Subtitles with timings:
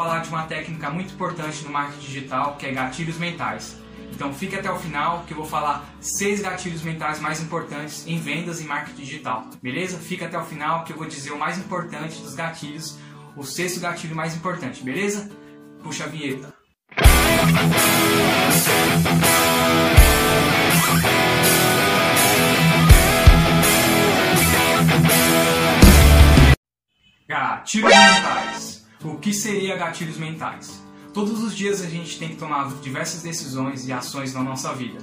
[0.00, 3.76] falar de uma técnica muito importante no marketing digital, que é gatilhos mentais.
[4.10, 8.18] Então fique até o final que eu vou falar seis gatilhos mentais mais importantes em
[8.18, 9.44] vendas e marketing digital.
[9.62, 9.98] Beleza?
[9.98, 12.96] Fica até o final que eu vou dizer o mais importante dos gatilhos,
[13.36, 15.30] o sexto gatilho mais importante, beleza?
[15.82, 16.54] Puxa a vinheta.
[27.28, 28.59] Gatilhos mentais.
[29.02, 30.84] O que seria gatilhos mentais?
[31.14, 34.98] Todos os dias a gente tem que tomar diversas decisões e ações na nossa vida,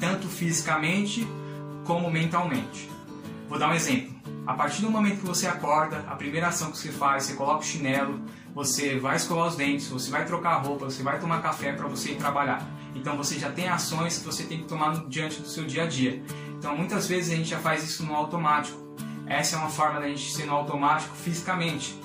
[0.00, 1.24] tanto fisicamente
[1.84, 2.90] como mentalmente.
[3.48, 4.16] Vou dar um exemplo.
[4.44, 7.60] A partir do momento que você acorda, a primeira ação que você faz, você coloca
[7.60, 8.20] o chinelo,
[8.52, 11.86] você vai escovar os dentes, você vai trocar a roupa, você vai tomar café para
[11.86, 12.68] você ir trabalhar.
[12.96, 15.86] Então você já tem ações que você tem que tomar diante do seu dia a
[15.86, 16.20] dia.
[16.58, 18.76] Então muitas vezes a gente já faz isso no automático.
[19.24, 21.96] Essa é uma forma da gente ser no automático fisicamente.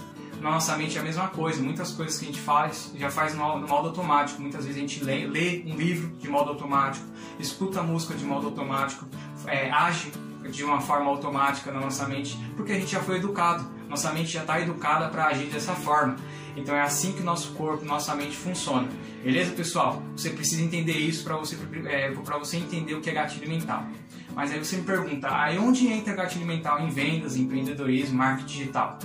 [0.41, 3.35] Na nossa mente é a mesma coisa, muitas coisas que a gente faz já faz
[3.35, 4.41] no, no modo automático.
[4.41, 7.05] Muitas vezes a gente lê, lê, um livro de modo automático,
[7.39, 9.05] escuta música de modo automático,
[9.45, 10.11] é, age
[10.49, 13.63] de uma forma automática na nossa mente, porque a gente já foi educado.
[13.87, 16.15] Nossa mente já está educada para agir dessa forma.
[16.57, 18.89] Então é assim que nosso corpo, nossa mente funciona.
[19.23, 20.01] Beleza, pessoal?
[20.17, 23.85] Você precisa entender isso para você, é, você entender o que é gatilho mental.
[24.33, 28.97] Mas aí você me pergunta, aí onde entra gatilho mental em vendas, empreendedorismo, marketing digital?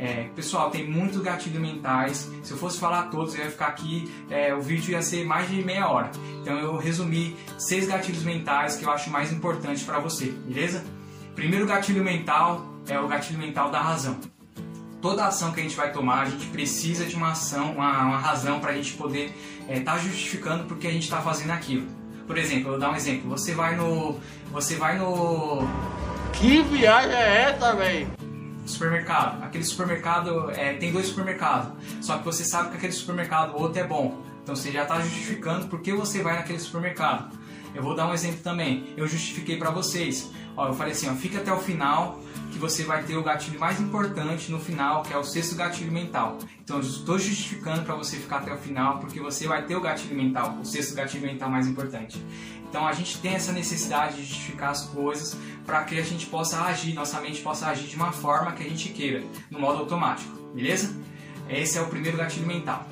[0.00, 2.30] É, pessoal, tem muitos gatilhos mentais.
[2.42, 5.46] Se eu fosse falar todos, eu ia ficar aqui, é, o vídeo ia ser mais
[5.50, 6.10] de meia hora.
[6.40, 10.82] Então eu resumi seis gatilhos mentais que eu acho mais importante para você, beleza?
[11.34, 14.18] Primeiro gatilho mental é o gatilho mental da razão.
[15.02, 18.18] Toda ação que a gente vai tomar, a gente precisa de uma ação, uma, uma
[18.18, 19.34] razão para a gente poder
[19.68, 21.86] estar é, tá justificando porque a gente está fazendo aquilo.
[22.26, 23.28] Por exemplo, eu vou dar um exemplo.
[23.30, 24.18] Você vai no.
[24.50, 25.68] Você vai no.
[26.32, 28.19] Que viagem é essa, velho?
[28.70, 29.42] Supermercado.
[29.42, 31.72] Aquele supermercado é, tem dois supermercados.
[32.00, 34.22] Só que você sabe que aquele supermercado, o outro é bom.
[34.42, 37.38] Então você já está justificando por que você vai naquele supermercado.
[37.74, 38.92] Eu vou dar um exemplo também.
[38.96, 40.30] Eu justifiquei para vocês.
[40.56, 42.20] Ó, eu falei assim, ó, fica até o final
[42.50, 45.92] que você vai ter o gatilho mais importante no final, que é o sexto gatilho
[45.92, 46.38] mental.
[46.62, 49.80] Então eu estou justificando para você ficar até o final, porque você vai ter o
[49.80, 52.22] gatilho mental, o sexto gatilho mental mais importante.
[52.68, 56.60] Então a gente tem essa necessidade de justificar as coisas para que a gente possa
[56.62, 60.30] agir, nossa mente possa agir de uma forma que a gente queira, no modo automático,
[60.54, 60.96] beleza?
[61.48, 62.86] Esse é o primeiro gatilho mental.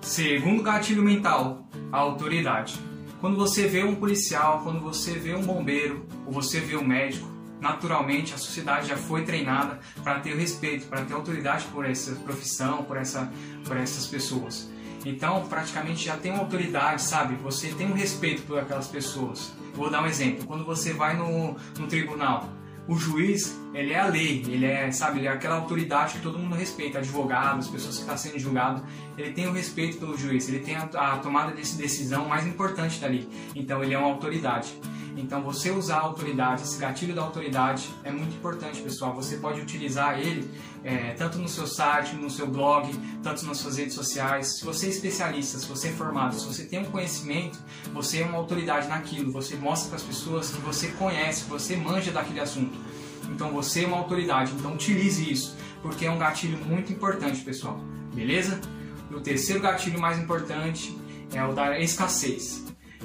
[0.00, 2.78] Segundo gatilho mental, a autoridade.
[3.20, 7.26] Quando você vê um policial, quando você vê um bombeiro, ou você vê um médico,
[7.60, 12.82] naturalmente a sociedade já foi treinada para ter respeito, para ter autoridade por essa profissão,
[12.84, 13.32] por, essa,
[13.64, 14.68] por essas pessoas.
[15.04, 17.34] Então, praticamente já tem uma autoridade, sabe?
[17.42, 19.52] Você tem um respeito por aquelas pessoas.
[19.74, 20.46] Vou dar um exemplo.
[20.46, 22.48] Quando você vai no, no tribunal,
[22.86, 26.38] o juiz, ele é a lei, ele é, sabe, ele é aquela autoridade que todo
[26.38, 28.84] mundo respeita, advogados, pessoas que estão sendo julgado,
[29.16, 32.98] ele tem o respeito pelo juiz, ele tem a, a tomada de decisão mais importante
[33.00, 33.28] dali.
[33.54, 34.74] Então, ele é uma autoridade.
[35.16, 39.14] Então, você usar a autoridade, esse gatilho da autoridade é muito importante, pessoal.
[39.14, 40.50] Você pode utilizar ele
[40.82, 42.92] é, tanto no seu site, no seu blog,
[43.22, 44.58] tanto nas suas redes sociais.
[44.58, 47.58] Se você é especialista, se você é formado, se você tem um conhecimento,
[47.92, 49.30] você é uma autoridade naquilo.
[49.32, 52.76] Você mostra para as pessoas que você conhece, que você manja daquele assunto.
[53.30, 54.52] Então, você é uma autoridade.
[54.52, 57.78] Então, utilize isso, porque é um gatilho muito importante, pessoal.
[58.12, 58.60] Beleza?
[59.10, 60.98] E o terceiro gatilho mais importante
[61.32, 62.63] é o da escassez.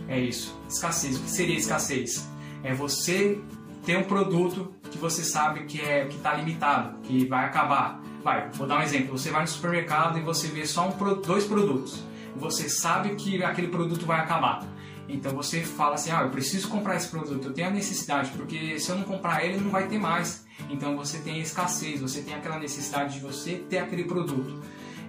[0.10, 0.60] É isso.
[0.68, 1.18] Escassez.
[1.18, 2.28] O que seria escassez?
[2.64, 3.40] É você
[3.86, 8.02] ter um produto que você sabe que é que está limitado, que vai acabar.
[8.24, 9.18] Vai, vou dar um exemplo.
[9.18, 12.04] Você vai no supermercado e você vê só um, dois produtos.
[12.36, 14.66] Você sabe que aquele produto vai acabar.
[15.08, 18.80] Então você fala assim, ah, eu preciso comprar esse produto, eu tenho a necessidade, porque
[18.80, 20.46] se eu não comprar ele, não vai ter mais.
[20.70, 24.62] Então você tem escassez, você tem aquela necessidade de você ter aquele produto.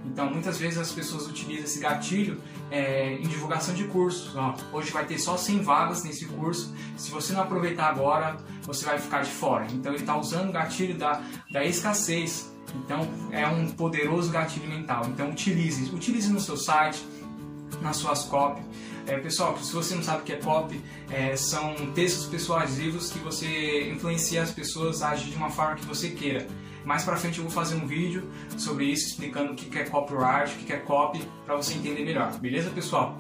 [0.05, 2.41] Então, muitas vezes as pessoas utilizam esse gatilho
[2.71, 4.35] é, em divulgação de cursos.
[4.35, 6.75] Ó, hoje vai ter só 100 vagas nesse curso.
[6.97, 9.67] Se você não aproveitar agora, você vai ficar de fora.
[9.73, 11.23] Então, ele está usando o gatilho da,
[11.53, 12.51] da escassez.
[12.75, 15.03] Então, é um poderoso gatilho mental.
[15.07, 15.95] Então, utilize.
[15.95, 17.07] Utilize no seu site,
[17.83, 18.65] nas suas copies.
[19.07, 20.81] É, pessoal, se você não sabe o que é copy,
[21.11, 25.85] é, são textos persuasivos que você influencia as pessoas a agir de uma forma que
[25.85, 26.47] você queira.
[26.85, 30.55] Mais pra frente eu vou fazer um vídeo sobre isso, explicando o que é copyright,
[30.55, 33.19] o que é copy, para você entender melhor, beleza pessoal?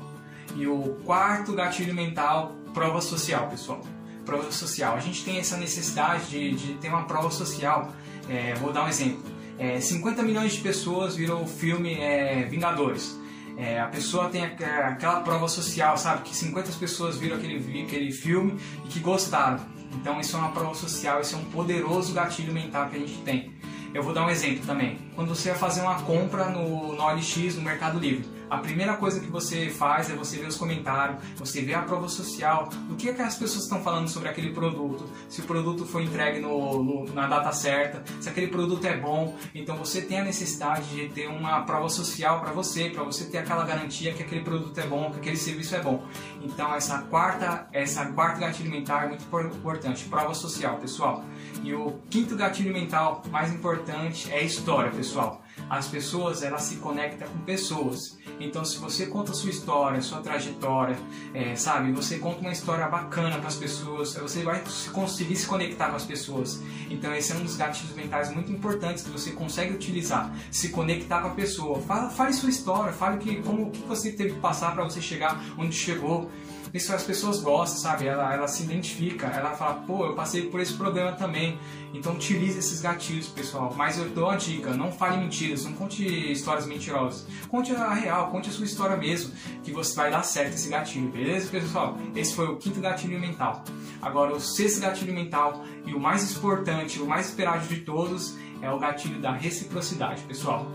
[0.57, 3.81] E o quarto gatilho mental, prova social, pessoal.
[4.25, 4.95] Prova social.
[4.97, 7.93] A gente tem essa necessidade de, de ter uma prova social.
[8.29, 9.23] É, vou dar um exemplo.
[9.59, 13.19] É, 50 milhões de pessoas viram o filme é, Vingadores.
[13.57, 16.23] É, a pessoa tem aquela prova social, sabe?
[16.23, 19.61] Que 50 pessoas viram aquele, aquele filme e que gostaram.
[19.93, 23.19] Então isso é uma prova social, isso é um poderoso gatilho mental que a gente
[23.19, 23.53] tem.
[23.93, 24.99] Eu vou dar um exemplo também.
[25.17, 28.40] quando você vai fazer uma compra no, no OLX, no Mercado Livre.
[28.51, 32.09] A primeira coisa que você faz é você ver os comentários, você ver a prova
[32.09, 35.87] social, o que, é que as pessoas estão falando sobre aquele produto, se o produto
[35.87, 39.37] foi entregue no, no, na data certa, se aquele produto é bom.
[39.55, 43.39] Então você tem a necessidade de ter uma prova social para você, para você ter
[43.39, 46.05] aquela garantia que aquele produto é bom, que aquele serviço é bom.
[46.43, 49.25] Então essa quarta, essa quarta gatilho mental é muito
[49.57, 51.25] importante, prova social, pessoal.
[51.63, 55.41] E o quinto gatilho mental mais importante é história, pessoal.
[55.69, 58.19] As pessoas, elas se conectam com pessoas.
[58.39, 60.97] Então, se você conta sua história, sua trajetória,
[61.35, 64.63] é, sabe, você conta uma história bacana para as pessoas, você vai
[64.93, 66.63] conseguir se conectar com as pessoas.
[66.89, 71.21] Então, esse é um dos gatilhos mentais muito importantes que você consegue utilizar, se conectar
[71.21, 71.81] com a pessoa.
[71.81, 75.45] Fale sua história, fale que, como o que você teve que passar para você chegar
[75.59, 76.31] onde chegou
[76.73, 78.07] isso as pessoas gostam, sabe?
[78.07, 81.59] Ela, ela se identifica, ela fala, pô, eu passei por esse problema também.
[81.93, 83.75] Então utilize esses gatilhos, pessoal.
[83.77, 87.27] Mas eu dou uma dica, não fale mentiras, não conte histórias mentirosas.
[87.49, 89.33] Conte a real, conte a sua história mesmo,
[89.63, 91.99] que você vai dar certo esse gatilho, beleza, pessoal?
[92.15, 93.65] Esse foi o quinto gatilho mental.
[94.01, 98.71] Agora, o sexto gatilho mental e o mais importante, o mais esperado de todos, é
[98.71, 100.67] o gatilho da reciprocidade, pessoal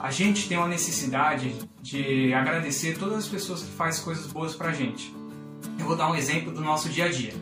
[0.00, 4.72] a gente tem uma necessidade de agradecer todas as pessoas que fazem coisas boas pra
[4.72, 5.14] gente.
[5.78, 7.34] Eu vou dar um exemplo do nosso dia a dia.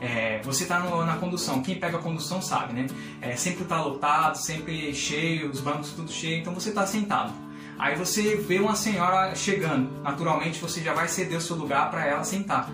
[0.00, 2.86] É, você está na condução, quem pega a condução sabe, né?
[3.20, 7.32] É, sempre está lotado, sempre cheio, os bancos tudo cheio, então você está sentado.
[7.78, 12.04] Aí você vê uma senhora chegando, naturalmente você já vai ceder o seu lugar para
[12.04, 12.68] ela sentar,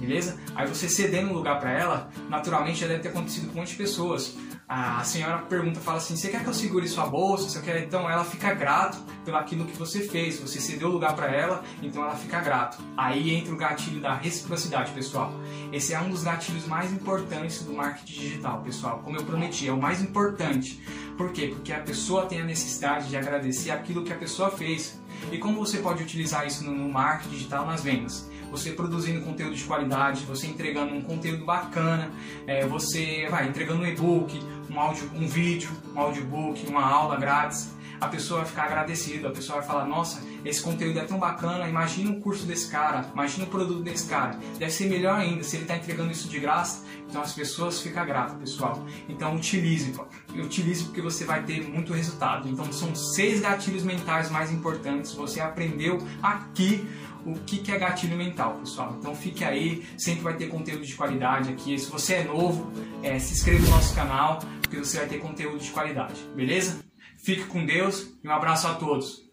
[0.00, 0.38] beleza?
[0.54, 4.36] Aí você cedendo o lugar para ela, naturalmente já deve ter acontecido com muitas pessoas
[4.72, 7.48] a senhora pergunta, fala assim, você quer que eu segure sua bolsa?
[7.48, 7.82] Você quer?
[7.82, 12.04] Então ela fica grato pelo aquilo que você fez, você cedeu lugar para ela, então
[12.04, 12.80] ela fica grato.
[12.96, 15.32] Aí entra o gatilho da reciprocidade, pessoal.
[15.72, 19.00] Esse é um dos gatilhos mais importantes do marketing digital, pessoal.
[19.02, 20.80] Como eu prometi, é o mais importante.
[21.16, 21.48] Por quê?
[21.48, 25.00] Porque a pessoa tem a necessidade de agradecer aquilo que a pessoa fez.
[25.32, 28.30] E como você pode utilizar isso no marketing digital nas vendas?
[28.50, 32.10] você produzindo conteúdo de qualidade, você entregando um conteúdo bacana,
[32.46, 38.08] é, você vai entregando um e-book, um um vídeo, um audiobook, uma aula grátis, a
[38.08, 42.10] pessoa vai ficar agradecida, a pessoa vai falar, nossa, esse conteúdo é tão bacana, imagina
[42.10, 44.38] o curso desse cara, imagina o produto desse cara.
[44.58, 48.06] Deve ser melhor ainda se ele está entregando isso de graça, então as pessoas ficam
[48.06, 48.82] gratas, pessoal.
[49.06, 49.92] Então utilize,
[50.34, 52.48] utilize porque você vai ter muito resultado.
[52.48, 56.88] Então são seis gatilhos mentais mais importantes, você aprendeu aqui
[57.26, 58.96] o que, é gatilho mental, pessoal.
[58.98, 61.78] Então fique aí, sempre vai ter conteúdo de qualidade aqui.
[61.78, 62.70] Se você é novo,
[63.02, 66.80] é, se inscreva no nosso canal, porque você vai ter conteúdo de qualidade, beleza?
[67.22, 69.28] Fique com Deus e um abraço a todos.